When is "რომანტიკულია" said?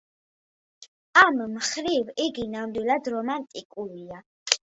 3.17-4.21